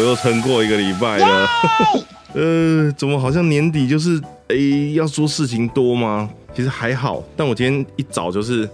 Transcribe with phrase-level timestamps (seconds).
[0.00, 1.46] 我又撑过一个礼拜了。
[2.32, 4.18] 呃，怎么好像年底就是
[4.48, 6.30] 诶要做事情多吗？
[6.54, 8.66] 其实还好，但我今天一早就是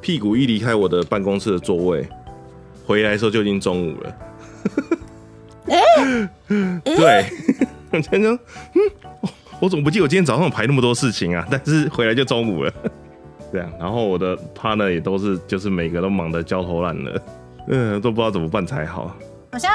[0.00, 2.06] 屁股一离开我的办公室的座位，
[2.86, 4.16] 回来的时候就已经中午了。
[6.84, 7.24] 对，
[7.90, 8.38] 我今天说，
[8.74, 8.80] 嗯，
[9.58, 11.44] 我怎么不记得我今天早上排那么多事情啊？
[11.50, 12.72] 但是回来就中午了。
[13.52, 17.20] 这样，然后我的 partner 也都是，就是每个都忙得焦头烂额，
[17.66, 19.12] 嗯，都不知道怎么办才好。
[19.50, 19.70] 好像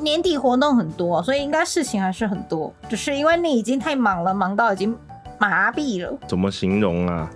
[0.00, 4.96] 年底活动很多，所以应该事情还是很多，只是因为你已经太忙了，忙到已经
[5.38, 6.18] 麻痹了。
[6.26, 7.30] 怎么形容啊？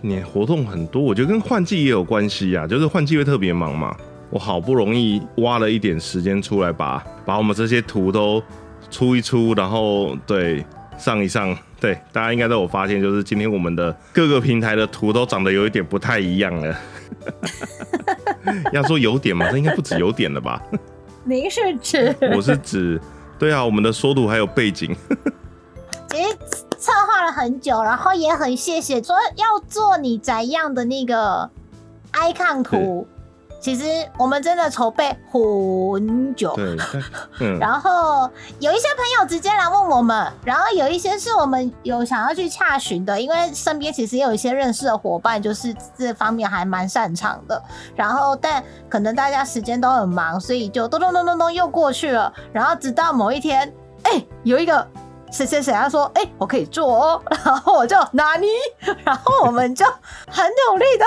[0.00, 3.96] 你活动很多，我觉得跟换季也有关系啊，就是换季会特别忙嘛。
[4.30, 8.42] 我好不容易挖了一点时间出来，把把我们这些图都
[8.90, 10.64] 出一出，然后对
[10.98, 11.56] 上一上。
[11.78, 16.74] 对，大家应该都有发现，就是今天我们的各个平台的图都长得有一点不太一样了。
[18.72, 20.62] 要说有点嘛，这应该不止有点了吧？
[21.28, 22.14] 您是指？
[22.36, 23.00] 我是指，
[23.36, 24.96] 对啊，我们的缩图还有背景。
[26.08, 26.36] 其实
[26.78, 31.50] 策划了很久，然后也很谢谢说要做你怎样的那个
[32.12, 33.06] icon 图。
[33.58, 33.84] 其实
[34.16, 36.76] 我们真的筹备很久，对，
[37.40, 47.60] 嗯，然后有一些朋友直接来问我们，然后有一些是我们有想要去洽询的，因为身边其实也有一些认识的伙伴，就是这方面还蛮擅长的。
[47.96, 52.32] 然后，但可能大家时间都很忙，所以就咚咚咚咚咚又过去了。
[52.52, 53.72] 然后直到某一天，
[54.04, 54.86] 哎，有一个
[55.32, 58.46] 谁谁谁他说，哎，我可以做哦， 然后我就拿你，
[59.02, 59.84] 然后我们就
[60.28, 61.06] 很努力的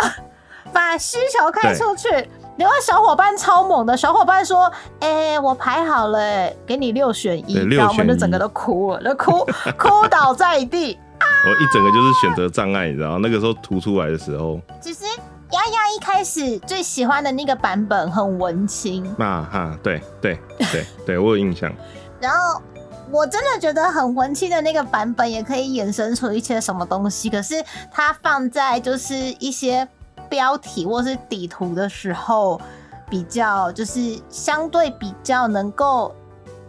[0.74, 2.30] 把需求开出去。
[2.60, 9.48] 另外小伙伴超猛的，小伙伴说：“哎，我排好了，给你六选一。”然后我们就整个都哭了，都哭
[9.80, 11.00] 哭倒在地。
[11.22, 15.06] 我一整个就是选择障碍，你知道那个时候涂出来的时候，其实
[15.52, 19.06] 丫丫一开始最喜欢的那个版本很文青。
[19.18, 21.74] 啊哈，对对对对，我有印象。
[22.20, 22.62] 然后
[23.10, 29.88] 我真的觉得很文青的那个版本也可以衍生出一些什么东西，可是它放在就是一些。
[30.30, 32.62] 标题或是底图的时候，
[33.10, 36.16] 比较就是相对比较能够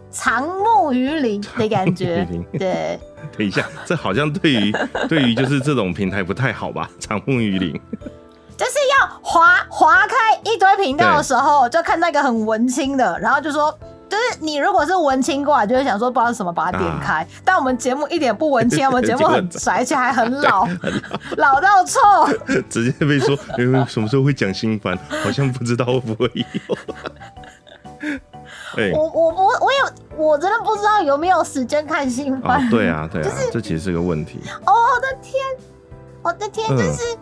[0.09, 2.27] 藏木于林的感觉。
[2.57, 2.99] 对，
[3.37, 4.71] 等一下，这好像对于
[5.07, 6.89] 对于就是这种平台不太好吧？
[6.99, 7.71] 藏木于林，
[8.57, 13.77] 就是要划划开一堆频道的时候，就看到一个很文青的，然后就说。
[14.11, 17.25] 就是你如果是文青过来，就会想说不知道什么把它点开。
[17.45, 20.67] 但我们节目一点不文青，我们节目很宅，而且还很老，
[21.37, 21.97] 老到臭。
[22.69, 23.37] 直接被说，
[23.87, 24.99] 什么时候会讲新番？
[25.23, 26.77] 好像不知道会不会有。
[28.93, 32.69] 我我我我有，我真的不知道有没有时间看新番。
[32.69, 34.41] 对啊，对啊，就是这其实是个问题。
[34.65, 35.41] 哦，我的天，
[36.21, 37.17] 我的天，就是。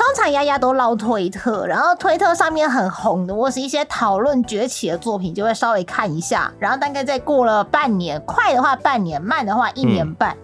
[0.00, 6.50] 通常丫丫都捞推特，然后推特上面很红的，或是一些讨论崛起的作品，就会稍微看一下。
[6.58, 10.34] 然后大概再过了半年，快的话半年，慢的话一年半，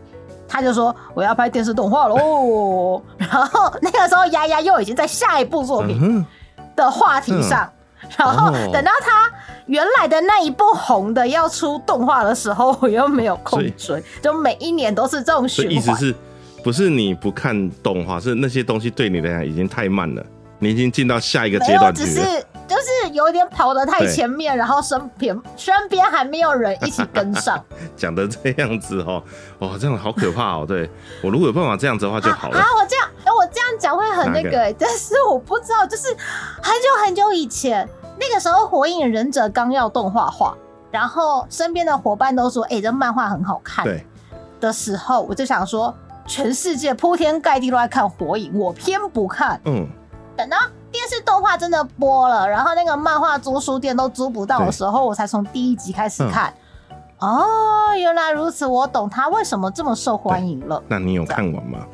[0.46, 3.00] 他就说我要拍电视动画喽。
[3.16, 6.26] 然后那个时候丫丫又已经在下一部作品
[6.76, 7.66] 的话题上，
[8.18, 9.32] 然后等到他
[9.64, 15.98] 原来的那一部红的要出动画的时候，我又没有空追，就每一年都是这种循环。
[16.66, 20.26] 不是你不看动画，是那些东西对你来讲已经太慢了，
[20.58, 22.08] 你已经进到下一个阶段去了。
[22.08, 22.22] 只是
[22.66, 27.64] 就是有点跑得太前面，然后身边身边还没有人一起跟上。
[27.96, 29.22] 讲的这样子哦，
[29.60, 30.64] 哇，这样好可怕哦！
[30.66, 30.90] 对
[31.22, 32.58] 我如果有办法这样子的话就好了。
[32.58, 37.88] 啊，我这样，哎，我这样讲会很那个，但是我不知道，就是很久很久以前，
[38.18, 40.58] 那个时候《火影忍者》刚要动画化，
[40.90, 44.04] 然后身边的伙伴都说：“哎，这漫画很好看。”对
[44.58, 45.94] 的时候，我就想说。
[46.26, 49.60] 全世界铺天盖地都在看火影，我偏不看。
[49.64, 49.86] 嗯，
[50.36, 50.56] 等到
[50.90, 56.52] 电视动画真的播了，然后那个漫画租书店都租不到的时候，我才从第一集开始看。
[57.18, 60.82] 哦，原来如此，我懂他为什么这么受欢迎了。
[60.88, 61.86] 那你有看完吗？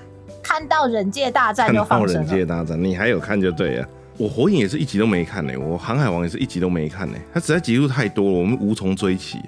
[0.43, 3.87] 看到忍界大战就放看到忍界大战，你还有看就对了。
[4.19, 7.17] 我火影也是一集都没看呢，我航海王也是一集都没看呢。
[7.33, 9.41] 它实在集数太多了，我们无从追起。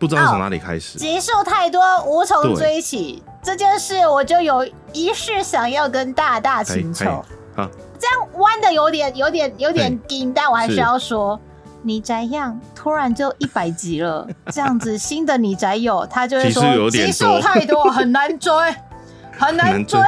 [0.00, 7.04] 不知道从哪里开始，集数太多无从追起这件事，我就有一事想要跟大大请求。
[7.54, 7.68] 好，
[7.98, 11.38] 这样弯的有点有点有点紧，但我还是要说，
[11.82, 18.54] 你宅样突然就一百集了， 这样子新的你宅友他就会说集数太多很难追，
[19.38, 20.00] 很难追，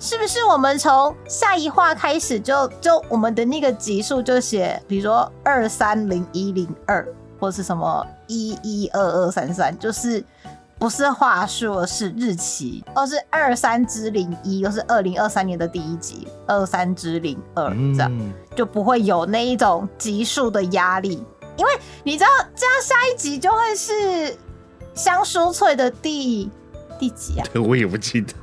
[0.00, 0.42] 是不是？
[0.42, 7.06] 我们从下一话开始就就我们的那个集数就写，比如说二三零一零二。
[7.40, 10.22] 或是什么一一二二三三，就是
[10.78, 21.22] 不是话术，是日期，而是二三之零一，又是二零二三年的第一集，二三之零二这样，就不会有那一种集数的压力。
[21.56, 21.72] 因为
[22.02, 24.36] 你知道这样下一集就会是
[24.94, 26.50] 香酥脆的第
[26.98, 27.46] 第几啊？
[27.64, 28.34] 我也不记得。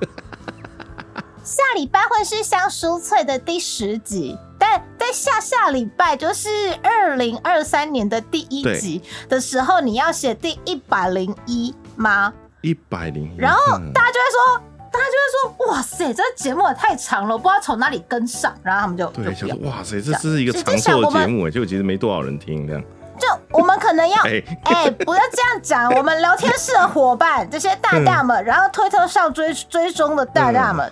[1.51, 6.48] 下礼拜会是香酥脆的第十集，但在下下礼拜就是
[6.81, 12.31] 二零二三年的第一集的时候，你要写第一百零一吗？
[12.62, 14.63] 一百零一，然后嗯大家就会说，
[14.94, 19.69] 大家就会说，哇塞，这个节目也太长了，我不知道从哪里跟上，然后他们就就对。
[19.69, 22.81] 哇塞，这这是一个长寿的节目哎，结果其实没多少人听这样。
[23.19, 23.27] 就
[23.59, 25.92] 我们可能要， 哎哎、不要这样讲。
[25.95, 30.89] 我们聊天室的伙伴，这些大大嗯们，然后推特上追追踪的大大们，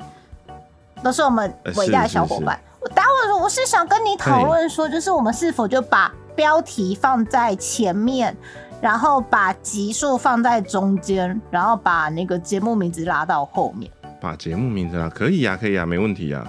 [1.03, 2.59] 都是我们伟大的小伙伴。
[2.81, 8.35] 我待会儿我是想跟你讨论说，就是我们是否就把标题放在前面，
[8.79, 13.91] 然后把集数放在中间，然后把那个节目名字拉到后面，
[14.21, 16.45] 把节目名字拉，可以呀、可以呀、没问题呀、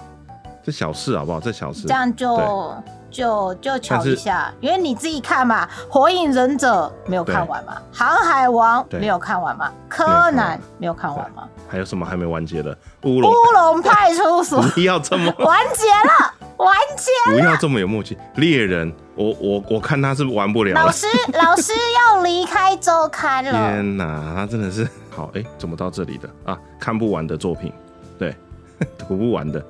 [0.62, 1.40] 这小事好不好？
[1.40, 1.94] 这小事这。
[1.94, 2.74] 样就
[3.10, 12.76] 就就瞧一下，因为你自己看嘛，《火影忍者》没有看完嘛，《航海王》对没有看完嘛，《柯南完》没有看完嘛，还有什么还没完结的？
[13.02, 17.32] 乌《龙，乌龙派出所》 不要这么 完结了，完结。
[17.32, 18.18] 不要这么有默契。
[18.34, 20.86] 猎人，我我我看他是玩不了了。
[20.86, 23.52] 老师， 老师要离开周刊了。
[23.52, 26.58] 天哪，他真的是好哎、怎么到这里的啊？
[26.80, 27.72] 看不完的作品，
[28.18, 28.34] 对，
[28.98, 29.64] 读不完的，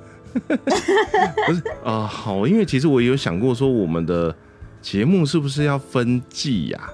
[0.49, 4.35] 不是啊、好，因为其实我有想过说，我们的
[4.81, 6.91] 节目是不是要分季呀、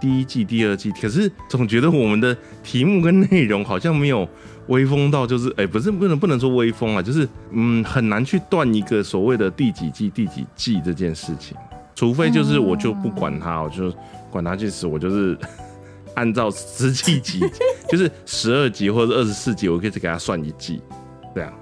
[0.00, 4.28] 第一季、第二季，可是总觉得我们的题目跟内容好像没有
[4.68, 11.56] 威风到，就是哎、不是不能不能说威风啊，就是嗯很难去断一个所谓的第几季、第几季这件事情，
[11.94, 13.92] 除非就是我就不管它，我就
[14.30, 15.36] 管它去死，我就是
[16.14, 17.40] 按照实际集，
[17.88, 20.82] 就是十二集或者二十四集，我可以只给它算一季，
[21.34, 21.52] 这样。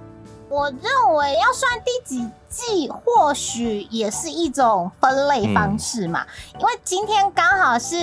[0.48, 0.80] 我认
[1.16, 6.24] 为要算第几季，或许也是一种分类方式嘛。
[6.58, 7.96] 因为今天刚好是，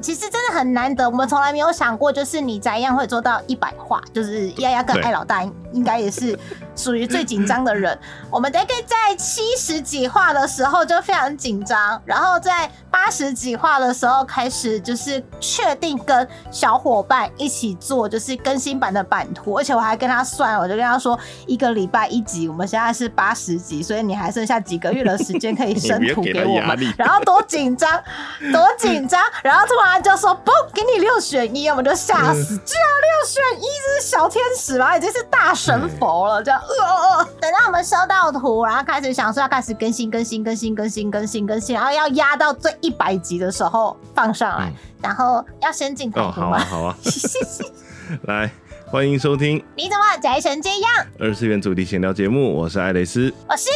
[0.00, 5.42] 其实真的很难得，我们从来没有想过，就是你咋样会做到一百话，就是丫丫跟对艾老大
[5.72, 6.38] 应该也是
[6.74, 7.98] 属于最紧张的人。
[8.30, 27.90] 我们大概在七十几话的时候就非常紧张，然后在八十几话的时候开始就是确定跟小伙伴一起做，就是更新版的版图，而且我还跟他算，我就跟他说一个礼拜一集，我们现在是八十集，所以你还剩下几个月的时间可以生图给我们，然后多紧张，
[28.52, 34.94] 多紧张，然后突然就说不，给你六选一，我们就吓死，居然六选一，这是小天使吗？
[34.94, 37.24] 已经是大神佛了，这样，呃呃呃。
[37.40, 46.82] 等到我们收到图，然后开始想说要开始更新、更新、更新、更新、更新、更新，然后要压到最一百集的时候放上来，嗯然后要先进台哦，图吗好啊，？
[46.82, 46.96] 好啊，
[48.28, 48.50] 来，
[48.90, 51.06] 欢迎收听你怎么宅成这样？
[51.18, 53.30] 二次元主题闲聊节目，我是艾蕾丝。
[53.46, 53.68] 我是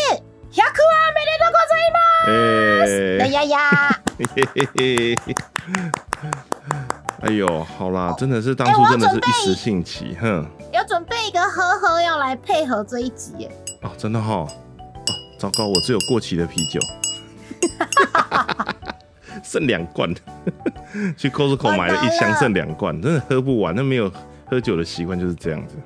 [0.54, 1.58] 雅库啊，美丽的国
[2.24, 3.90] 哎、的丫丫。
[4.18, 5.34] 嘿嘿嘿嘿
[7.20, 13.50] 哎呦，好啦，真的是当初真的是一时兴起，哼，有准备一个呵呵要来配合这一集耶。
[13.82, 14.48] 哦，真的哈，哦，
[15.38, 16.80] 糟糕，我只有过期的啤酒，
[19.44, 20.10] 剩两罐，
[21.18, 24.10] 去 Costco 买了一箱，剩两罐，真的喝不完，那没有
[24.52, 25.76] 喝酒的习惯就是这样子。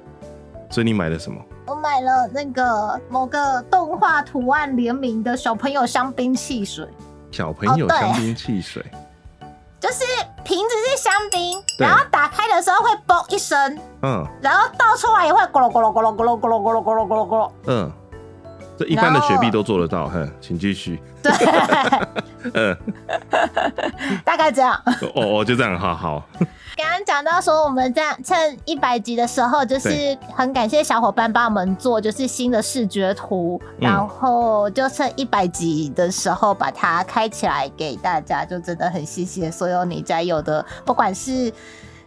[0.69, 1.41] 所以你买了什么？
[1.69, 6.85] 我买了那个某个动画图案联名的小朋友香槟汽水，
[7.31, 8.85] 小朋友香槟汽水，
[9.79, 10.03] 就是
[10.43, 17.51] 瓶子是香槟，然后打开的时候会嘣一声，嗯然后倒出来也会咕噜咕噜咕噜咕噜咕噜咕噜咕噜咕噜咕噜。
[17.67, 17.93] 嗯，
[18.77, 21.01] 这一般的雪碧都做得到，哼，请继续。
[21.23, 21.33] 对，
[22.55, 22.77] 嗯，
[24.25, 24.81] 大概这样。
[25.15, 26.23] 哦哦，就这样，好好。
[26.77, 41.51] 刚刚讲到说，我们在趁一百集的时候，就是很感谢小伙伴帮我们做就是新的视觉图，嗯然后就趁一百集的时候把它开起来给大家，就真的很谢谢所有你在有的，不管是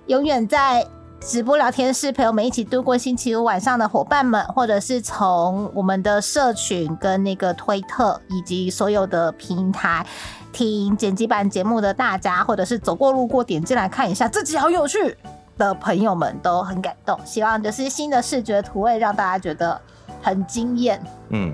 [0.06, 0.86] 永远在。
[1.22, 10.06] 直播聊天室陪我们一起度过星期五晚上的伙伴们，或者是从我们的社群跟那个推特以及所有的平台
[10.52, 15.16] 听剪辑版节目的大家，或者是走过路过点进来看一下，这集好有趣
[15.58, 17.20] 的朋友们都很感动。
[17.26, 19.80] 希望就是新的视觉图会让大家觉得
[20.22, 21.00] 很惊艳。
[21.30, 21.54] 嗯，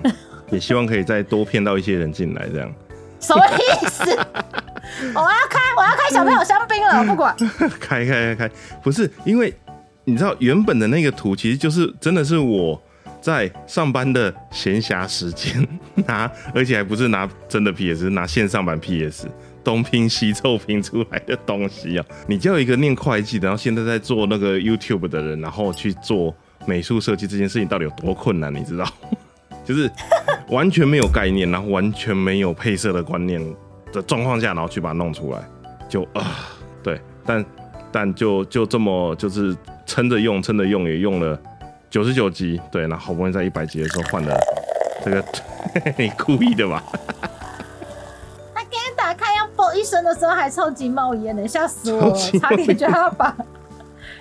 [0.52, 2.72] 也希望可以再多骗到一些人进来，这样。
[3.26, 4.04] 什么意思？
[5.14, 7.36] 我要开，我要开小朋友香槟了，不管。
[7.80, 8.52] 开开开开，
[8.84, 9.54] 不是因为
[10.04, 12.82] 你知道原本的那个图其实就是真的是我
[13.20, 15.68] 在上班的闲暇时间
[16.08, 19.28] 拿，而且还不是拿真的 PS，是拿线上版 PS。
[19.64, 22.06] 东拼西凑拼出来的东西啊！
[22.28, 26.32] 你叫一个念会计的，然后现在在做那个 YouTube 的人，然后去做
[26.68, 28.54] 美术设计这件事情，到底有多困难？
[28.54, 28.86] 你知道？
[29.66, 29.92] 就是
[30.50, 33.42] 完全没有概念，然后完全没有配色的观念，
[33.92, 35.40] 的状况下，然后去把它弄出来，
[35.90, 36.48] 就啊，
[36.84, 37.46] 对，但
[37.92, 41.38] 但就就这么就是撑着用，撑着用也用了
[41.90, 44.38] 九十九集，对，那好不容易在一百集的时候换了
[45.04, 45.24] 这个，
[45.98, 46.84] 你故意的吧？
[48.54, 53.36] 他刚刚打开要啵一声的时候还超级冒烟的，吓死我差点就要把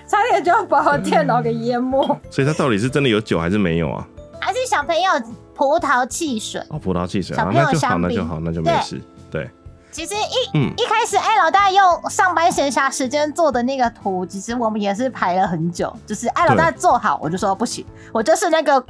[0.08, 2.02] 差点就要把我电脑给淹没。
[2.30, 4.08] 所以它到底是真的有酒还是没有啊？
[4.40, 5.10] 还是小朋友
[5.54, 6.60] 葡萄汽水。
[6.68, 9.00] 哦，葡萄汽水啊，小朋友那就好，香槟那就好，那就没事。
[9.30, 9.50] 对，
[9.90, 15.94] 其实一、嗯一开始艾老大用上班闲暇时间做的那个图，其实我们也是排了很久。
[16.06, 18.80] 就是艾老大做好，我就说不行，我就是那个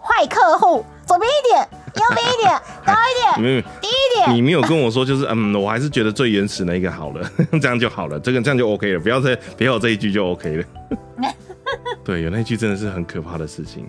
[0.00, 2.52] 坏客户，左边一点，右边一点，
[2.86, 4.34] 高一点，没有，低一点。
[4.34, 7.30] 你没有跟我说，就是嗯，我还是觉得最原始那个好了，
[7.60, 10.64] 这样就好了，这个这样就 OK 了，不要再不要有这一句就 OK 了。
[12.04, 13.88] 对，有那一句真的是很可怕的事情。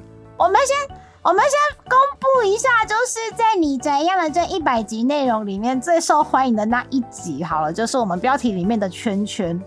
[1.24, 9.60] 我们先，公布一下，就是在你怎样的这一百集内容里面最受欢迎的那一集好了，就是我们标题里面的圈圈。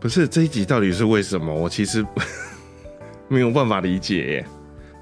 [0.00, 1.52] 不是这一集到底是为什么？
[1.52, 2.06] 我其实
[3.28, 4.46] 没有办法理解耶。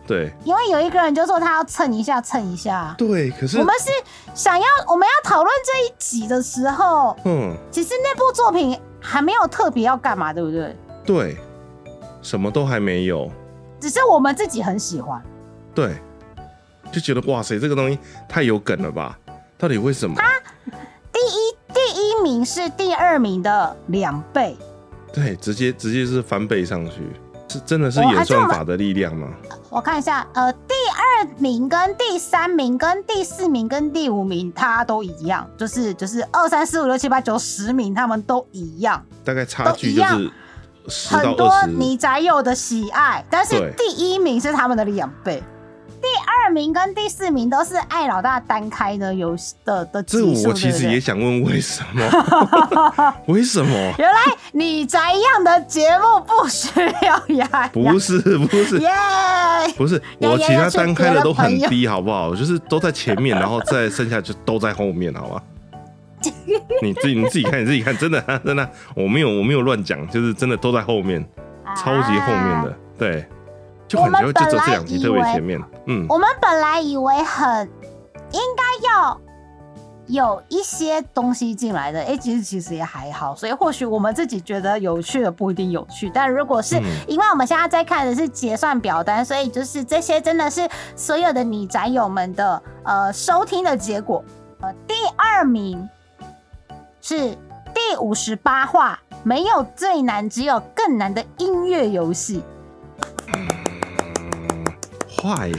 [0.05, 2.95] 对因为有一个人就说他要蹭一下，蹭一下。
[2.97, 3.91] 对，可是我们是
[4.35, 10.75] 想要我们要讨论这一集的时候，嗯，其实那部作品还没有特别要干嘛，对不对？
[11.05, 11.37] 对，
[12.23, 13.31] 什么都还没有。
[13.79, 15.23] 只是我们自己很喜欢。
[15.79, 15.97] 对，
[16.91, 17.97] 就觉得哇塞，这个东西
[18.29, 19.17] 太有梗了吧？
[19.57, 20.17] 到底为什么？
[21.13, 24.57] 第一第一名是第二名的两倍，
[25.13, 26.95] 对，直接直接是翻倍上去，
[27.49, 29.29] 是真的是哦演算法的力量吗？
[29.71, 40.03] 我看一下，呃，第二名跟第三名跟第四名跟第五名，它都一样，就是就是二三四五六七八九十名，他们都一样，大概差距就
[40.89, 41.53] 是很多。
[41.69, 45.41] 你宅友的喜爱，但是第一名是他们的两倍。
[46.01, 53.15] 第二名跟第四名都是爱老大单开的游戏的的这，我其实也想问为什么？
[53.27, 53.95] 为什么？
[53.99, 54.19] 原来
[54.53, 56.69] 你宅样的节目不需
[57.03, 57.69] 要呀？
[57.73, 58.89] 不是不是耶
[59.77, 62.35] 不是，我其他单开的都很低，好不好？
[62.35, 65.43] 就是都在前面，然后再剩下就都在后面，好吧？
[66.83, 71.25] 你自己你自己看，你自己看，真的真的，我没有我没有乱讲，就是真的都在后面，
[71.77, 73.29] 超级后面的，对，
[73.89, 77.69] 就很啊我们就就只有本来这两集特别以为前面，嗯，我们本来以为很
[78.33, 79.21] 应该要
[80.07, 94.23] 有一些东西进来的，哎、其实其实也还好，所以或许我们自己觉得有趣的不一定有趣，但如果是、嗯因为我们现在在看的是结算表单，所以就是这些真的是所有的你宅友们的呃收听的结果。
[94.61, 95.89] 呃，第二名
[97.01, 97.31] 是
[97.73, 102.43] 第五十八话，没有最难，只有更难的音乐游戏。
[105.23, 105.51] 坏，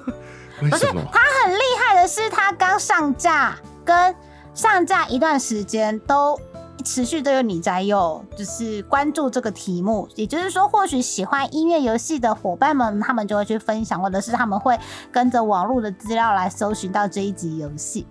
[0.62, 1.02] 为什么？
[1.12, 4.14] 它很厉害的是，它刚上架跟
[4.54, 6.38] 上架一段时间都
[6.84, 10.08] 持续都有你在用，就是关注这个题目。
[10.14, 14.78] 也就是说，或许喜欢音乐游戏的伙伴们，他们就会去分享，或者是他们会
[15.10, 18.06] 跟着网络的资料来搜寻到这一集游戏。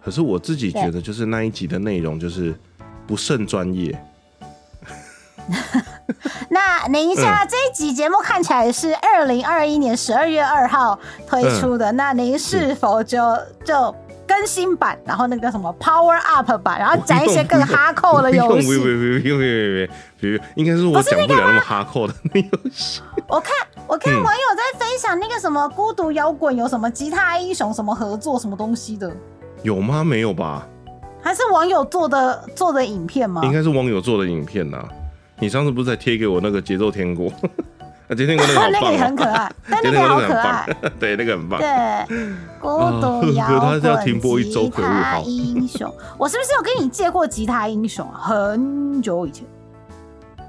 [0.00, 2.54] 可是我自己觉得，就是那一集的内容就是
[3.06, 3.98] 不甚专业，
[6.50, 13.18] 那等一下，这一集节目看起来是二零二一年十二月二号推出的，那您是否就
[13.64, 13.94] 就
[14.26, 18.68] 更新版，然后那个什么 Power Up 版，然后讲一些更哈扣的游戏？
[18.68, 23.00] 用不用不用不用不用，应该是我讲不了那么哈扣的那游戏。
[23.28, 23.54] 我看
[23.86, 29.10] 我看嗯网友在分享那个什么孤独摇滚有什么吉他英雄什么合作什么东西的，
[29.62, 30.04] 有吗？
[30.04, 30.66] 没有吧？
[31.22, 33.40] 还是网友做的做的影片吗？
[33.44, 34.82] 应该是网友做的影片呐。
[35.40, 37.28] 你上次不是才贴给我那个节奏天国？
[38.08, 40.66] 啊，节奏天国那个 好那个棒哦，也很可爱， 但那个好可爱。
[40.82, 41.60] 棒，对，那个很棒。
[41.60, 42.16] 对，
[42.58, 42.68] 孤
[43.00, 48.18] 独可摇他是要停播滚一周吉他英雄，我是不是有跟你借过吉他英雄啊？
[48.20, 49.46] 很久以前，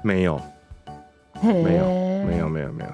[0.02, 0.40] 没有，
[1.42, 2.90] 没没有，没有，没有，没有。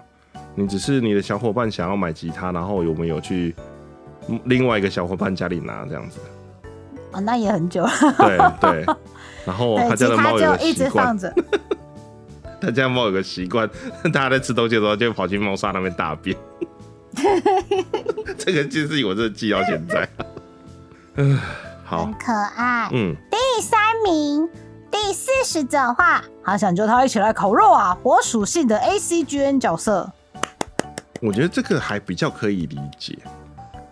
[0.55, 3.55] 你只是你的小伙伴想要买吉他，然后我们有去
[4.29, 6.19] 嗯另外一个小伙伴家里拿这样子。
[7.13, 7.91] 哦，那也很久了。
[8.19, 8.85] 对对，
[9.45, 11.33] 然后，他家的猫有就一直放，着。
[12.61, 13.69] 他家猫有个习惯，
[14.13, 16.37] 大家在吃东西的时候就会跑去猫砂那边大便。
[18.37, 20.09] 这个就是我这记到现在。
[21.17, 21.39] 嗯，
[21.85, 22.91] 好很，可爱。
[22.93, 24.47] 嗯，第三名，
[24.91, 27.97] 第四十九话，好想叫他一起来烤肉啊！
[28.03, 30.13] 火属性的 ACGN 角色，
[31.23, 33.19] 我觉得这个还比较可以理解。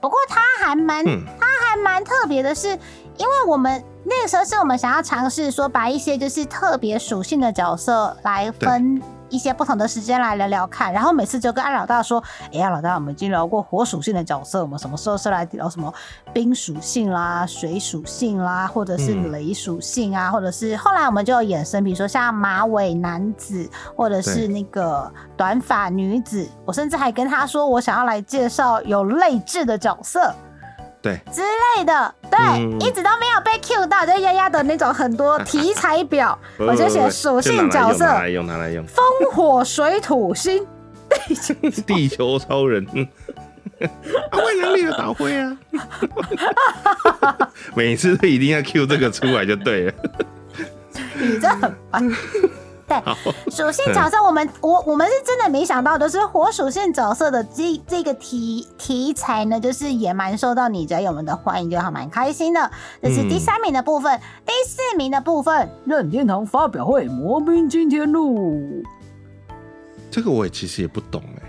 [0.02, 2.78] 不过他还蛮、嗯，他还蛮特别的是，
[3.16, 10.92] 因为我们那个时候是我们想要尝试说把一些就是特别属性的角色来分一些不同的时间来聊聊看。
[10.92, 15.92] 然后每次就跟安老大说：“哎呀，老大，我们已经聊过火属性的角色，我们什么时候是来聊什么
[16.32, 26.46] 冰属性啦、水属性啦，或者是嗯雷属性啊，或者是后来我们就有衍生，比如说像马尾男子，或者是那个短发女子。
[26.64, 30.32] 我甚至还跟他说，我想要来介绍有类智的角色。”
[31.04, 32.80] 对，之类的，对，嗯。
[32.80, 40.66] 一直都没有被 Q 到，就丫丫的那种很多题材表， 我就写属性角色拿来用，拿来用，风火水土星，
[41.26, 41.54] 地 球
[41.86, 43.06] 地球超人，嗯，
[44.32, 45.54] 啊，万能力的导灰啊，
[47.76, 49.92] 每次都一定要 Q 这个出来就对了。
[51.16, 52.10] 你这很烦。
[53.02, 62.70] 对，属性角色，我们 我我们是真的没想到，的是火属性角色的这这个题题材呢，就是也蛮受到你宅友们的欢迎，就还蛮开心的。
[63.02, 68.82] 这是第三名的部分，第四名的部分，任天堂发表会，魔兵今天录，
[70.10, 71.48] 这个我也其实也不懂哎、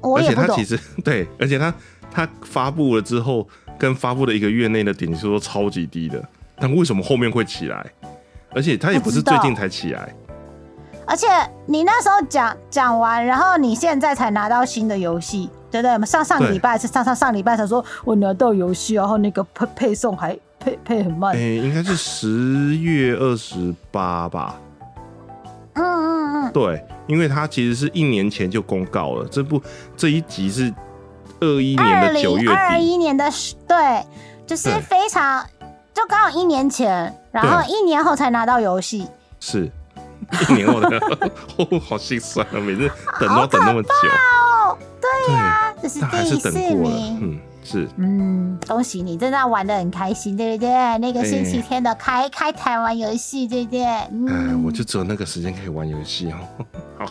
[0.00, 0.64] 我也不懂而且他其。
[0.64, 1.74] 实 对，而且他
[2.10, 3.46] 他发布了之后，
[3.78, 6.22] 跟发布的一个月内的点击数都超级低的，
[6.56, 7.86] 但为什么后面会起来？
[8.52, 10.12] 而且他也不是最近才起来，
[11.10, 11.26] 而且
[11.66, 16.06] 你那时候讲讲完，然后你现在才拿到新的游戏，对不对？
[16.06, 21.34] 上上个礼拜是上上上礼拜才说我拿到游戏，然后那个配配送还配配很慢。
[21.34, 24.54] 哎、应该是十月二十八吧？
[25.74, 29.60] 嗯嗯嗯，对，因为他其实是一年前就公告了，这部
[29.96, 30.72] 这一集是
[31.40, 34.06] 二一年的九月零二，一年的十对，
[34.46, 35.44] 就是非常
[35.92, 39.08] 就刚好一年前，然后一年后才拿到游戏。
[39.40, 39.68] 是
[40.48, 40.98] 一年后的，
[41.56, 42.60] 哦，好心酸啊！
[42.60, 47.18] 每次等都要等那么久，哦，对呀啊，这是第四名。
[47.20, 47.88] 嗯，是。
[47.96, 50.70] 嗯，恭喜你，真的玩的很开心，对不对？
[50.98, 53.84] 那个星期天的开、开台玩游戏，对不对？
[54.12, 56.36] 嗯，哎，我就只有那个时间可以玩游戏哦。
[56.98, 57.06] 好，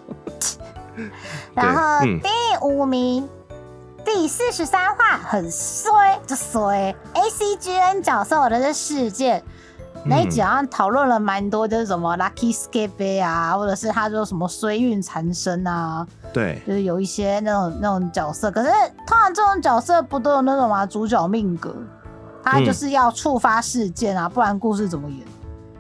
[1.53, 2.29] 然后嗯第
[2.61, 3.27] 五名，
[4.05, 6.95] 第四十三话很衰，就衰。
[7.13, 9.43] A C G N 角色我的这事件。
[10.05, 18.49] 那一集好像讨论了蛮多，就是什么 Lucky Skip 啊，或者是他说什么衰运缠身啊，对，就是有一些那种那种角色。
[18.49, 18.69] 可是
[19.05, 21.75] 通常这种角色不都有那种嘛主角命格，
[22.43, 25.19] 他嗯就是要触发事件啊，不然故事怎么演？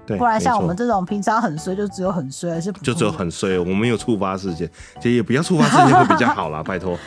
[0.05, 6.97] 对，不然像我们这种平常很衰，就只有很衰，还是就只有很衰，我们有触发事件，其实也不要触发事件会比较好啦， 拜托。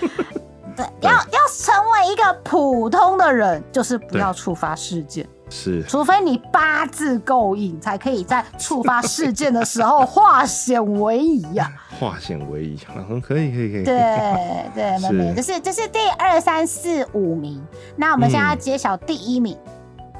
[0.77, 1.19] 对， 要要
[1.53, 13.85] 成为一个普通的人，就是不要触发事件，是，除非你八字够硬，才可以在触发事件的时候化险为夷呀、 化险为夷，嗯，可以，可以，可以。
[13.85, 13.95] 对
[14.75, 17.63] 对，是没没，这是这是第二三四五名。
[17.97, 19.55] 那我们现在要揭晓第一名，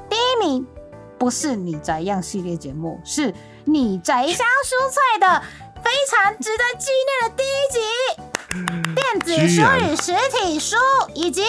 [0.07, 0.65] 第一名
[1.17, 3.33] 不是你宅样系列节目，是
[3.65, 5.41] 你宅香蔬菜的
[5.83, 7.79] 非常值得纪念的第一集。
[8.93, 10.75] 电子 书与实体书，
[11.15, 11.41] 以及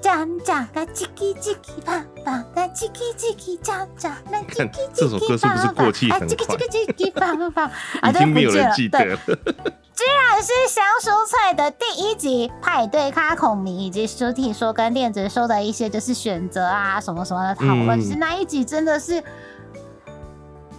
[0.00, 9.16] 讲讲个叽叽叽叽棒棒，个叽叽叽叽讲讲，那叽看叽这首歌是不是过气很叽叽叽叽叽棒棒棒，啊，已，经没有人不记得了。
[9.26, 19.22] 居然是香酥脆的第一集派对咖孔明以及实体说跟电子说的一些就是选择啊什么什么的讨论，嗯其实那一集真的是，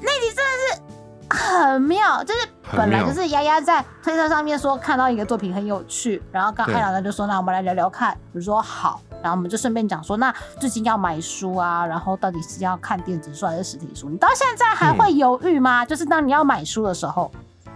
[0.01, 2.39] 那集真的是很妙，就是
[2.77, 14.09] 本来就是丫丫在推特上面说看到一个作品很有趣，然后刚对艾老大就说那我们来聊聊看，我就说好，然后我们就顺便讲说那最近要买书啊，然后到底是要看电子书还是实体书？
[14.09, 15.85] 你到现在还会犹豫吗？
[15.85, 17.31] 就是当你要买书的时候，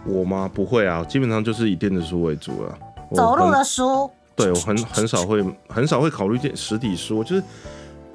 [0.06, 0.50] 我吗？
[0.54, 2.78] 不会啊，基本上就是以电子书为主了。
[3.14, 4.10] 走路的书。
[4.36, 7.44] 对我很很少会很少会考虑电实体书，就是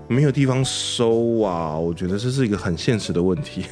[0.07, 1.75] 没有地方收啊。
[1.75, 3.65] 我觉得这是一个很现实的问题。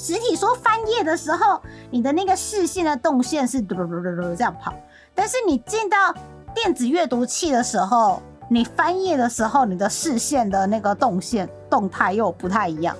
[0.00, 1.60] 实体书翻页的时候，
[1.90, 4.72] 你的那个视线的动线是嘟嘟嘟嘟嘟这样跑，
[5.14, 6.14] 但是你进到
[6.54, 12.96] 电子阅读器的时候，你翻页的时候，你的视线的那个动线动态又不太一样，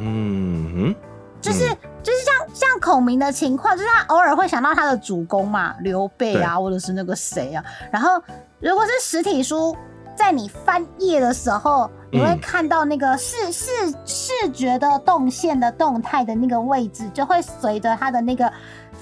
[0.00, 0.96] 嗯哼，
[1.42, 1.68] 就是。
[2.00, 7.62] 就是像像孔明的情况，就是他偶尔会想到他的主公嘛，刘备啊，或者是那个谁啊。
[7.90, 8.22] 然后
[8.60, 9.76] 如果是实体书，
[10.18, 13.70] 在你翻页的时候，你会嗯看到那个视视
[14.04, 18.52] 视觉的动线的动态的那个位置，就会随着它的那个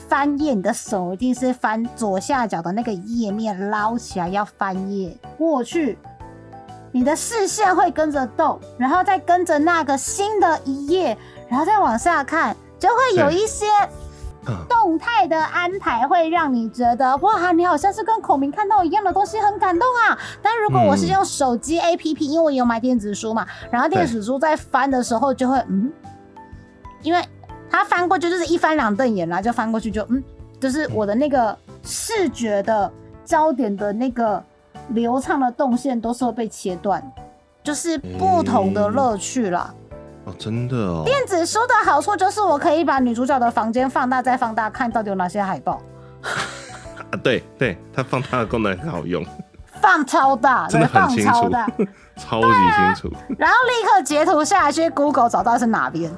[0.08, 5.98] 翻页，你的手一定是翻左下角的那个页面捞起来要翻页过去。
[6.92, 11.16] 你的视线会跟着动，然后再跟着那个新的一页，
[11.48, 13.88] 然后再往下看，就会有一些啊
[14.68, 20.18] 动态的安排，会让你觉得哇，你好像是跟孔明看到一样的东西，很感动啊。
[20.42, 25.92] 但如果我是嗯用手机 APP，、因为我有买电子书嘛，然后电子书在翻的时候就会嗯，
[27.02, 27.24] 因为
[27.70, 30.22] 它翻过去就是一翻两瞪眼啦，就翻过去就嗯，
[30.60, 32.90] 就是我的那个视觉的
[33.24, 34.42] 焦点的那个
[34.90, 37.02] 流畅的动线都是会被切断，
[37.62, 39.74] 就是不同的乐趣啦。
[40.26, 41.02] 哦，真的哦。
[41.04, 45.80] 电子书的好处就是我可以把女主角的房间放大再放大，看到底有哪些海报。
[47.10, 49.24] 啊，对对，它放大的功能很好用，
[49.80, 51.48] 放超大，真的很清楚
[52.18, 53.16] 超级清楚。
[53.38, 56.10] 然后立刻截图下来去 Google 找到是哪边。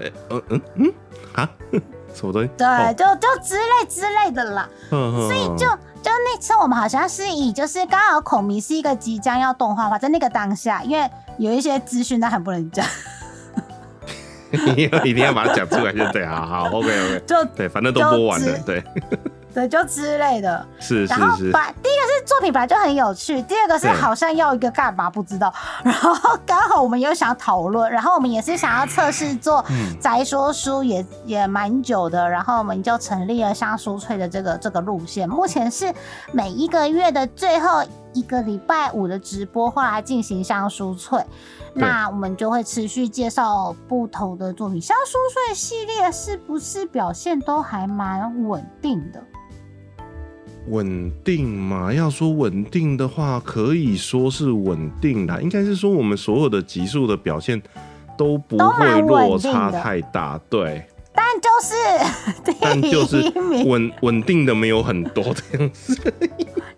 [0.00, 0.92] 哎，嗯嗯嗯，
[1.34, 1.48] 啊，
[2.12, 2.50] 什么东西？
[2.58, 4.68] 对，哦就就之类之类的啦。
[4.90, 5.66] 所所以就
[6.02, 12.84] 就那次我们好像是以就是刚好孔明是一个即将要动画化，在那个当下，因为有一些资讯但还不能讲，
[14.52, 18.82] 一定要一定要把它讲出来，就对，啊好，OK OK，就对，反正都播完了，对，
[19.54, 20.66] 对就之类的。
[20.78, 25.52] 是是然后是，把第一个是作品本来就很有趣，第二个是好像要一个干嘛不知道，
[25.84, 29.96] 然后刚好我们又想讨论，然后我们也是想要测试做嗯。
[30.00, 35.92] 宅说书也也蛮久的，然后我们就成立了像书翠的这个这个路线，目前是
[36.32, 41.18] 每一个月的最后一个礼拜五的直播会来进行香酥脆。
[41.74, 45.12] 那我们就会持续介绍不同的作品，香酥
[45.48, 49.22] 脆系列是不是表现都还蛮稳定的？
[50.68, 51.92] 稳定嘛？
[51.92, 55.40] 要说稳定的话，可以说是稳定啦。
[55.40, 57.60] 应该是说我们所有的集数的表现
[58.18, 60.84] 都不都会蛮落差太大，对。
[61.30, 65.96] 但就是 但第就是一名稳稳定的没有很多这样子。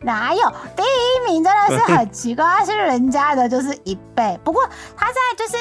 [0.00, 0.40] 哪有
[0.76, 4.38] 第一名真的是很奇怪，他是人家的就是一倍。
[4.44, 4.62] 不过
[4.96, 5.56] 他在就是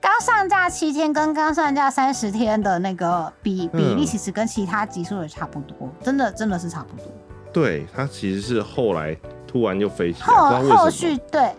[0.00, 7.06] 刚上架七天跟刚上架三十天的那个比比例，嗯其实跟其他集数也差不多，真的真的是差不多。
[7.52, 10.90] 对，他其实是后来突然就飞起来，后。
[10.90, 11.54] 续对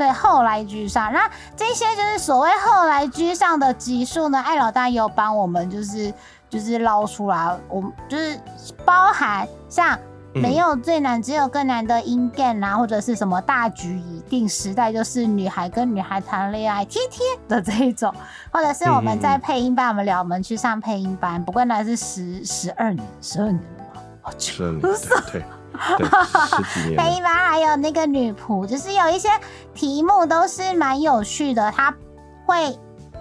[0.00, 6.10] 对后来居上，那这些就是所谓后来居上的集数呢，艾老大也有帮我们就是
[6.48, 8.40] 就是捞出来，我们就是
[8.86, 9.98] 包含像。
[10.32, 18.14] 没有最难，只有更难的 in game 啊，或者是什么大局已定时代，就是女孩跟女孩谈恋爱，贴贴的这一种，
[18.52, 24.54] 或者是我们在配音班，我们聊我们去上配音班，不过那是十十二年，十二年了吧，好久。
[24.94, 25.44] 是，对对
[25.98, 26.06] 对，
[26.48, 27.02] 十几年了。
[27.02, 29.28] 配音班还有那个女仆，就是有一些
[29.74, 31.94] 题目都是蛮有趣的，他
[32.46, 32.78] 会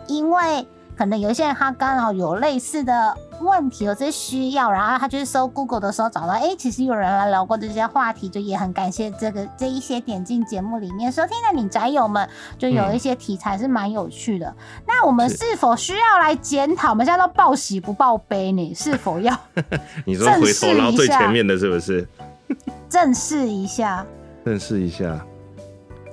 [0.08, 14.54] 因为可能有一些人他刚好有类似的问题，有这需要，然后他去搜 Google 的时候找到，哎、其实有人来聊过这些话题，就也很感谢这个这一些点进节目里面收听的你宅友们，就有一些题材是蛮有趣的。
[14.86, 16.90] 那我们是是否需要来检讨？
[16.90, 18.74] 我们现在都报喜不报悲呢？
[18.74, 19.34] 是否要
[20.06, 22.06] 你说回头捞最前面的是不是？
[22.90, 24.06] 正视一下？
[24.46, 25.20] 正视一下。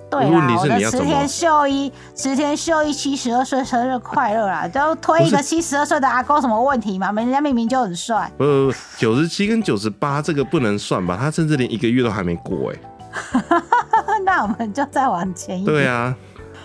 [0.08, 0.30] 对是
[0.76, 4.66] 你要怎么的池田秀一，池田秀一七十二岁生日快乐啦！
[4.68, 7.10] 就推一个七十二岁的阿公什么问题嘛？
[7.10, 11.18] 人家明明就很帅，不不不，九十七跟九十八这个不能算吧？
[11.20, 12.76] 他甚至连一个月都还没过哎。
[14.24, 15.74] 那我们就再往前一点。
[15.74, 16.14] 对啊，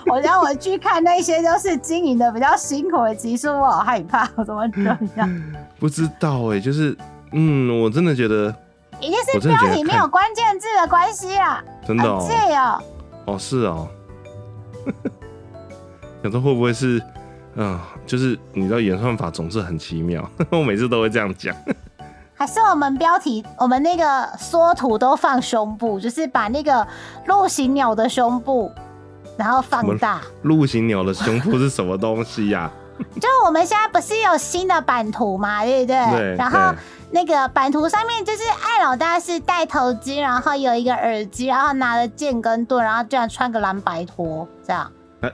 [0.06, 4.84] 我让我去看那些就是经营的比较辛苦的集数，我好害怕，我怎么这
[5.18, 5.44] 样？
[5.80, 6.96] 不知道哎，就是
[7.32, 8.54] 嗯，我真的觉得
[9.02, 11.64] 一定是标题没有关键字的关系啦。
[11.86, 12.84] 真的哦哦。
[13.26, 13.88] 哦是哦，
[16.24, 17.02] 想说会不会是
[17.56, 21.56] 嗯，就是你知道演算法总是很奇妙， 我每次都会这样讲。
[22.34, 26.88] 还是我们标题，我们那个缩图都放胸部，就是把那个
[27.28, 28.72] 陆行鸟的胸部，
[29.38, 30.22] 然后放大。
[30.42, 32.72] 陆行鸟的胸部是什么东西呀、
[33.20, 36.12] 就我们现在不是有新的版图嘛，对不对？
[36.12, 36.74] 对然后
[37.12, 45.32] 那个版图上面就是艾老大是戴头巾，然后有一个耳机，然后拿着剑跟盾，然后居然穿个蓝白拖这样哎，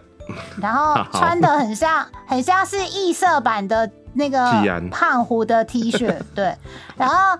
[0.62, 4.52] 然后 穿的很像很像是异色版的那个
[4.92, 6.56] 胖虎的 T 恤，对，
[6.96, 7.38] 然后。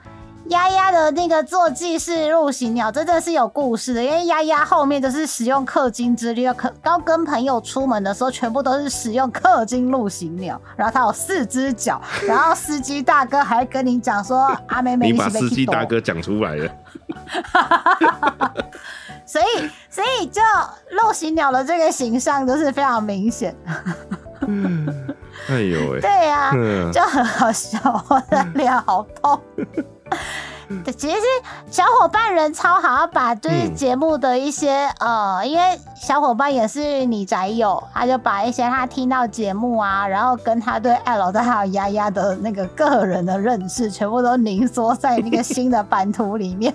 [0.50, 4.04] 丫丫的那个坐骑是陆行鸟，这真的是有故事的。
[4.04, 10.60] 因为丫丫后面就是使用氪金之力，要氪刚跟朋友出门的时候，全部都是使用氪金陆行鸟。
[10.76, 16.72] 然后它有四只脚，然后司机大哥还跟你讲说：“阿妹妹，你把司机大哥讲出来了，
[19.26, 20.42] 所以，所以就
[21.02, 23.56] 陆行鸟的这个形象就是非常明显。
[25.50, 27.78] 哎呦喂、 对呀、嗯就很好笑，
[28.10, 29.40] 我的脸好痛。
[30.84, 31.22] 对，其实
[31.72, 46.74] 小伙伴人超好，要把就是嗯节目的一些、呃，因为小伙伴也是你宅友，他就把一些他听到节目啊，然后跟他对艾老大还有丫丫的那个个人的认识，全部都凝缩在那个新的版图里面。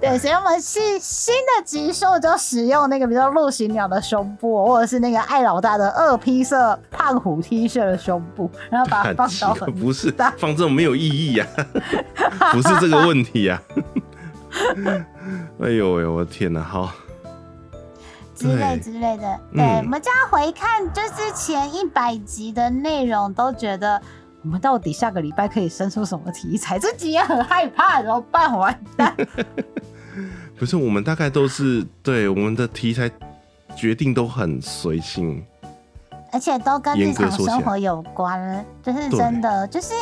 [0.00, 11.46] 对，所以我们是新的集数就使用那个，比如说陆行鸟的胸部，或者是那个艾老大的二批色胖虎 T 恤的胸部，然后把它放到很 不是大放这种没有意义呀、
[12.52, 13.62] 不是这个问题呀、
[15.62, 16.60] 哎呦喂，我的天哪！
[16.62, 16.90] 好，
[18.34, 19.40] 之类之类的。
[19.54, 24.00] 对，嗯我们这样回看，就是前一百集的内容，都觉得
[24.42, 26.78] 我们到底下个礼拜可以生出什么题材？
[26.78, 28.58] 这集也很害怕，怎么办？
[28.58, 29.14] 完蛋！
[30.56, 33.10] 不是我们大概都是对我们的题材
[33.76, 35.44] 决定都很随性，
[36.32, 39.94] 而且都跟日常生活有关，就是真的，就是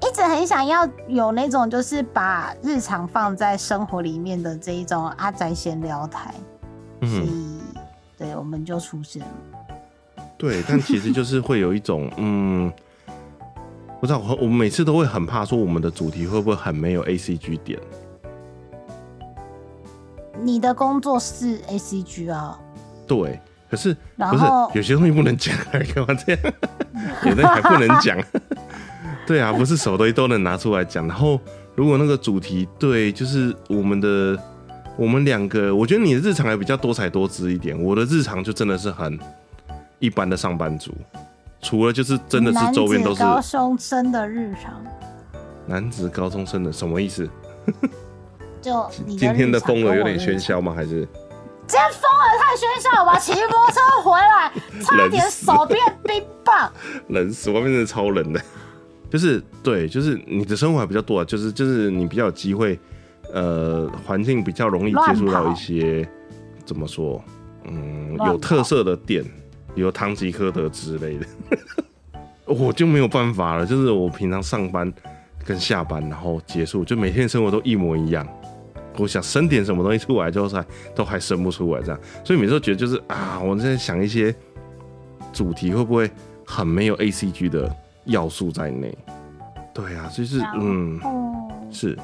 [0.00, 6.34] 一直很想要有那种，就是把日常放在生活里面的这一种阿宅闲聊台，
[7.00, 7.60] 所嗯，以
[8.16, 9.28] 对我们就出现了。
[10.38, 12.72] 对，但其实就是会有一种 嗯。
[14.00, 17.78] 不知道，我我每次都会很怕说我们的主题会不会很没有 A C G 点？
[20.42, 22.58] 你的工作是 A C G 啊，
[23.06, 26.40] 对，可是不是有些东西不能讲，干 嘛这样？
[27.26, 28.16] 有的还不能讲。
[29.26, 31.06] 对啊，不是什么东西都能拿出来讲。
[31.06, 31.38] 然后
[31.76, 34.36] 如果那个主题对，就是我们的
[34.96, 39.18] 我们两个，我觉得你的日常还比较多彩多姿一点，我的日常就真的是很
[40.00, 40.92] 一般的上班族，
[41.60, 44.82] 除了就是真的是周边都是高中生的日常，
[45.66, 47.28] 男子高中生的，什么意思？
[48.60, 50.72] 就今天的风儿有点喧嚣吗？
[50.74, 51.06] 还是
[51.66, 53.18] 今天风儿太喧嚣了吧？
[53.18, 56.72] 骑摩托车回来， 差点手变冰棒。
[57.08, 57.50] 冷死？
[57.50, 58.40] 外面真的超冷的。
[59.10, 62.78] 就是对，就是你的生活还比较多啊，就是就是你比较有机会，
[63.32, 66.08] 呃，环境比较容易接触到一些
[66.64, 67.20] 怎么说，
[67.64, 69.24] 嗯，有特色的店，
[69.74, 71.26] 比如唐吉诃德之类的，
[72.46, 73.66] 我就没有办法了。
[73.66, 74.92] 就是我平常上班
[75.44, 78.24] 跟下班，然后结束，就每天生活都一模一样。
[79.00, 84.34] 我想生点什么东西出来，就是还都还生不出来，这样，所以每次都觉得就是啊，我在想一些
[85.32, 86.10] 主题会不会
[86.44, 88.96] 很没有 A C G 的要素在内？
[89.72, 91.96] 对啊，就是嗯，哦，是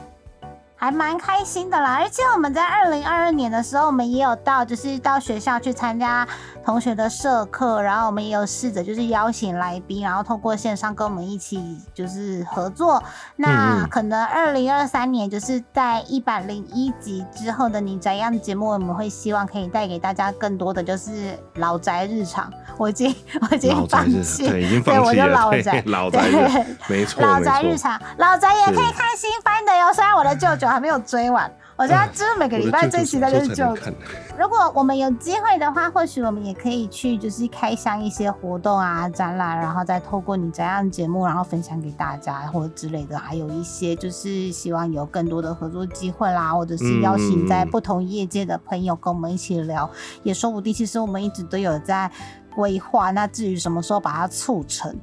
[0.77, 1.99] 还蛮开心的啦。
[2.01, 6.27] 而且我们在二零二二年的时候，我们也有到，就是到学校去参加
[6.65, 13.03] 同学的社课，然后我们也有试着就是邀请来宾，然后透过线上跟我们一起就是合作。
[13.37, 22.53] 那可能二零二三年就是在一百零一集之后的你宅样节目，我们会希望可以带给大家更多的就是老宅日常。
[22.77, 27.41] 我已经 我已经放弃，对，已经对我就放弃了，对老宅， 老宅对，没错老。
[27.47, 29.93] 宅日常，老宅也可以是看新番的哟。
[29.95, 33.65] 虽然我的舅舅还没有追完，我觉得就是每个礼拜最期待就是舅舅。
[33.65, 43.19] 我的舅舅什么时候才能看如果我们有机会的话，或许我们也可以去就是开箱一些活动啊、展览，然后再透过你这样节目，然后分享给大家或者之类的。
[43.19, 49.89] 还有一些就是希望有更多的合作机会啦，或者是邀请在嗯不同业界的朋友跟我们一起聊，
[50.23, 50.73] 也说不定。
[50.73, 52.11] 其实我们一直都有在
[52.55, 54.95] 规划，那至于什么时候把它促成，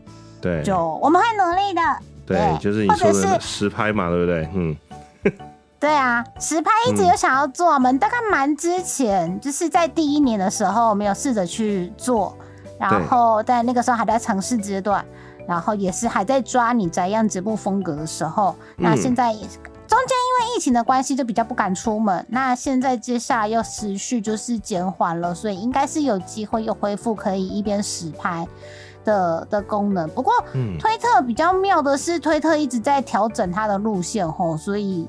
[0.41, 1.81] 对就我们会努力的。
[2.25, 4.47] 对，就是你说的是实拍嘛，对不对？
[4.53, 4.73] 嗯，
[5.83, 12.37] 对啊，实拍一直有想要做，我们大概蛮之前，就是在第一年的时候，我们有试着去做，
[12.79, 15.03] 然后在那个时候还在尝试阶段，
[15.45, 22.25] 然后也是还在抓你怎样直播风格的时候，那嗯现在也中间因为疫情的关系，就比较不敢出门。
[22.29, 28.47] 那现在接下来又持续就是减缓了，所以应该是有机会又恢复可以一边实拍
[29.03, 30.09] 的的功能。
[30.11, 35.05] 不过嗯推特比较妙的是，推特一直在调整它的路线吼，所以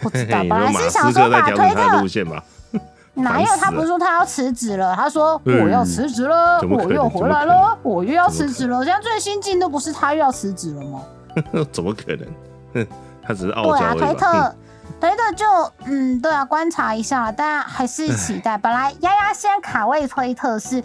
[0.00, 0.38] 不知道。
[0.48, 2.42] 本来是想说把推调整他的路特线吧？
[3.14, 4.94] 哪有他不是说他要辞职了？
[4.94, 8.84] 他说嗯我要辞职了，我又回来了，我又要辞职了。
[8.84, 11.02] 现在最新进度不是他又要辞职了吗？
[11.72, 12.26] 怎么可能？
[12.74, 12.86] 哼，
[13.22, 14.06] 他只是傲对啊，娇而已吧。
[14.06, 14.56] 推特，
[15.00, 15.46] 推特就
[15.86, 18.56] 嗯，对啊，观察一下，但还是期待。
[18.56, 20.80] 本来丫丫先卡位推特是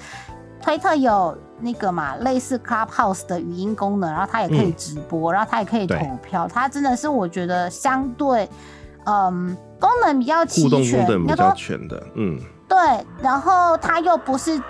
[0.60, 8.50] 推特有那个嘛，类似 Clubhouse 的语音功能，然后它也可以嗯直播，然后它也可以投票，它真的是我觉得相对
[9.06, 12.78] 嗯功能比较齐互动功全，能比较全的，嗯，对，
[13.22, 14.62] 然后它又不是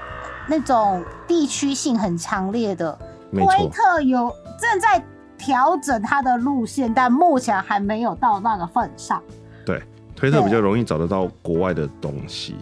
[0.48, 2.98] 那种地区性很强烈的。
[3.32, 5.04] 推，特有正在
[5.38, 9.22] 调整它的路线，但目前还没有到那个份上。
[9.65, 9.82] 对，
[10.15, 12.56] 推特比较容易找得到国外的东西。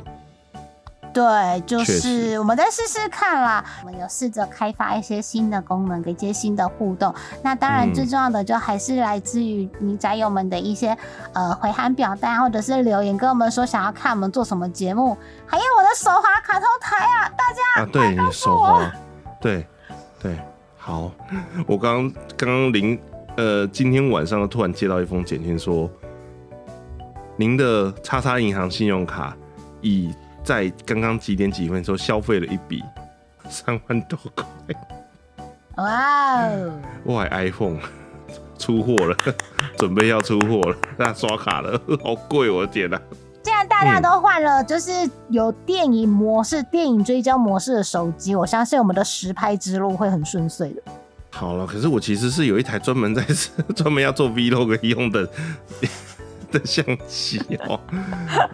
[1.14, 3.64] 对，就是我们再试试看啦。
[3.84, 7.14] 我们有试着开发一些新的功能，给一些新的互动。
[7.44, 10.98] 那当然，嗯最重要的就还是来自于你宅友们的一些
[11.34, 15.18] 呃回函表单，或者是留言跟我们说想要看我们做什么节目。
[15.46, 18.92] 还有我的手滑卡通台啊，大家啊，对你手滑，
[19.42, 19.68] 对
[20.22, 20.40] 对，
[20.78, 21.12] 好，
[21.68, 22.98] 我刚刚刚临
[23.36, 25.90] 呃今天晚上突然接到一封简讯说，
[27.36, 29.36] 您的叉叉银行信用卡
[29.82, 32.84] 已在刚刚几点几分的时候消费了一笔
[33.50, 34.46] 三万多块，
[35.78, 36.72] 哇哦，
[37.06, 37.80] 哇，iPhone
[38.58, 39.16] 出货了，
[39.78, 43.00] 准备要出货了，那刷卡了， 好贵，我的天哪、
[43.44, 44.92] 既然大家都换了，就是
[45.30, 50.82] 有电影模式、电影追焦模式的手机，我相信我们的实拍之路会很顺遂的。
[51.32, 53.24] 好了，可是我其实是有一台专门在
[53.76, 55.28] 专门要做 Vlog 用的
[56.52, 57.80] 的相机哦。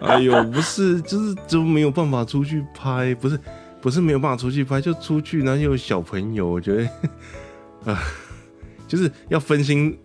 [0.00, 3.38] 哎呦，不是，就是就没有办法出去拍，不是
[3.80, 8.00] 不是没有办法出去拍，就出去，然后有小朋友，我觉得啊，
[8.86, 9.98] 就是要分心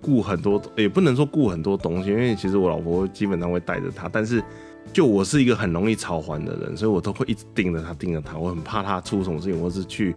[0.00, 4.42] 顾很多，也不能说顾很多东西，因为其实我老婆基本上会带着她，但是
[4.92, 10.14] 就我是一个很容易超环的人，所以我都会一直盯着她，盯着她，我很怕她出什么事情，或是去。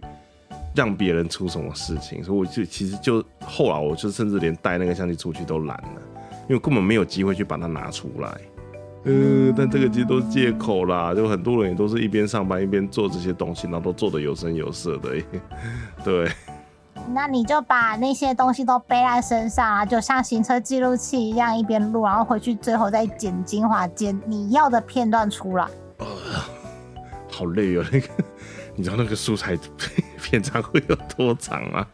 [0.74, 6.00] 让别人出什么事情，所以我就其实就后来我就甚至连带那个相机出去都懒了，
[6.48, 8.28] 因为根本没有机会去把它拿出来。
[9.04, 15.10] 呃，但这个其实都是借口啦，就很多人也都是一边上班一边做这些东西，然后都做的有声有色的。
[16.04, 16.30] 对，
[17.12, 25.66] 那你就把那些东西都背在身上啊，就像行车记录器一样，一边录，然后回去最后再剪精华，剪你要的片段出来。
[27.28, 28.06] 好累哦，那个
[28.76, 29.58] 你知道那个素材
[30.22, 31.84] 片长会有多长吗？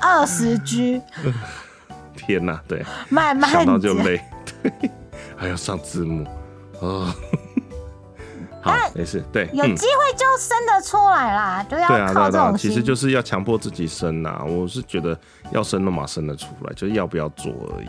[0.00, 1.02] 二十 G，
[2.16, 3.94] 天哪，对，慢慢想到就。
[3.94, 4.20] 累，
[4.62, 4.90] 对，
[5.36, 6.26] 还要上字幕，
[6.80, 7.12] 哦，
[8.62, 12.56] 好，没事，对，嗯有机会就生得出来啦，就要对啊，对啊，对啊，靠这种。
[12.56, 15.18] 其实就是要强迫自己生呐、我是觉得
[15.50, 17.88] 要生都马生得出来，就是要不要做而已。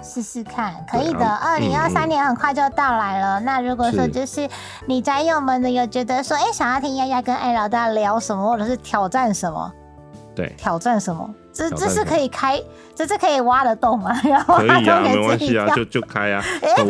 [0.00, 1.26] 试试看，可以的。
[1.26, 3.40] 二零二嗯三年很快就到来了。
[3.40, 4.48] 那如果说就是
[4.86, 9.72] 你宅友们的有觉得说，哎、想要听丫丫跟艾老大聊什么，或者是挑战什么，
[10.36, 12.62] 对，挑战什么，这这是可以开，
[12.94, 14.12] 这是可以挖得动吗？
[14.22, 16.44] 然后可以啊，没关系啊就就开啊。
[16.62, 16.84] 哎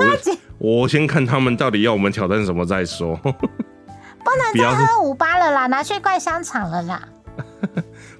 [0.58, 3.16] 我我先看他们到底要我们挑战什么再说。
[3.24, 7.00] 不能再喝五八了啦，拿去灌香肠了啦。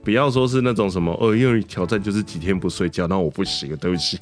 [0.03, 4.19] 不要说是那种什么，呃，因为挑战就是几天不睡觉，那我不行，对不起，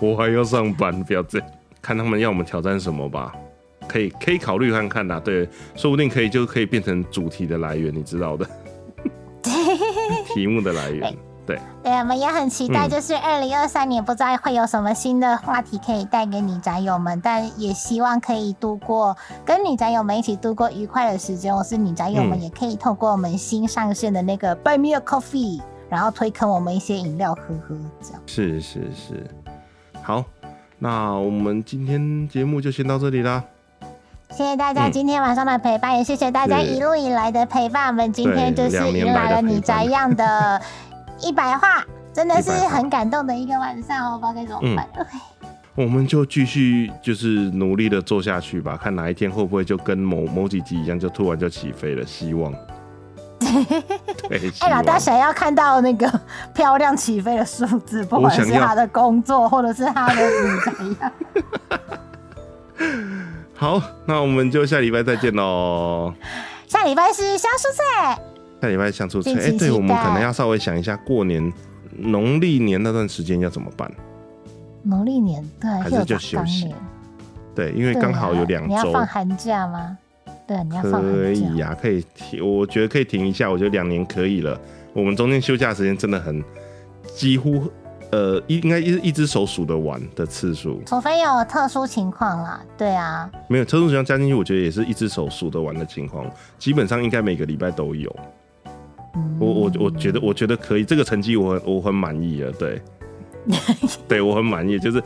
[0.00, 1.46] 我还要上班，不要这样。
[1.82, 3.34] 看他们要我们挑战什么吧，
[3.86, 5.20] 可以可以考虑看看啦。
[5.20, 8.48] 对，说不定可以就可以变成主题的来源，你知道的，
[10.32, 11.14] 题目的来源。
[11.44, 21.54] 对，对，我们也很期待，嗯就是二零二三年不知道会有什么新的话题可以带给女宅友们，但也希望可以度过跟女宅友们一起度过愉快的时间。
[21.54, 28.22] 我是女宅友们嗯也可以透过我们新上线的那个 Buy Me a Coffee，然后推坑我们一些饮料喝喝，这样。
[28.26, 29.26] 是是是。
[30.02, 30.24] 好，
[30.78, 33.42] 那我们今天节目就先到这里啦。
[34.30, 37.88] 谢谢大家嗯今天晚上的陪伴，也谢谢大家一路以来的陪伴。
[37.88, 40.58] 我们今天就是迎来了你宅样的
[41.22, 44.88] 一百话，真的是很感动的一个晚上哦，不知道该怎么办。
[44.94, 45.10] OK
[45.74, 52.04] 我们就继续就是努力的做下去吧，看哪一天会不会就跟某某几集一样，就突然就起飞了。
[52.04, 52.52] 希望。
[54.28, 56.20] 对，希哎，老望大想要看到那个
[56.54, 61.12] 漂亮起飞的数字，不管是他的工作或者是他的女怎样。
[63.56, 66.12] 好，那我们就下礼拜再见喽。
[66.68, 68.20] 下礼拜是香蔬菜，
[68.62, 71.52] 下礼拜相处菜，哎、对，我们可能要稍微想一下，过年
[71.98, 73.90] 农历年那段时间要怎么办？
[74.84, 76.72] 农历年对，还是就休息
[77.56, 79.98] 对，因为对刚好啊有两周，你要放寒假吗？
[80.46, 81.40] 对，你要放寒可假。
[81.40, 84.56] 以呀、可以停，我觉得可以停一下，我觉得两年可以了。
[84.92, 86.40] 我们中间休假时间真的很
[87.16, 87.68] 几乎，
[88.12, 98.14] 呃，一应该一一只手数得完的次数，除非有特殊情况啦，对啊，没有特殊情况加进去，我觉得也是一只手数得完的情况，基本上应该每个礼拜都有。
[99.14, 102.82] 嗯我我我觉得我觉得可以，这个成绩我很我很满意了，对，
[104.08, 105.02] 对我很满意，就是。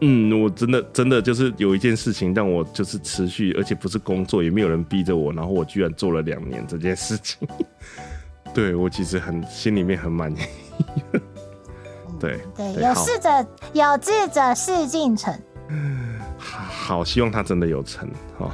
[0.00, 7.48] 嗯，我真的真的就是有一件事情让我就是持续，而且不是工作，也没有人逼着我，然后我居然做了两年这件事情，
[8.52, 10.36] 对我其实很心里面很满意。
[12.20, 13.30] 对对，有事者
[13.72, 15.32] 有志者事竟成，
[16.36, 18.06] 好，希望他真的有成。
[18.36, 18.52] 好，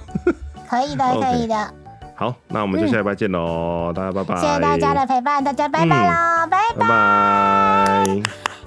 [0.68, 1.74] 可以的可以的。
[2.19, 4.35] 好，那我们就下礼拜见喽，大家拜拜。
[4.37, 6.87] 谢谢大家的陪伴，大家拜拜喽，拜拜拜，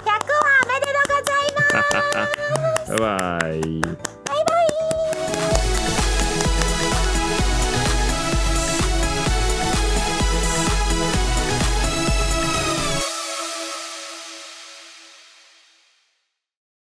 [0.05, 1.59] 百はおめでとうございま
[2.85, 2.93] す。
[2.93, 4.22] 拜拜。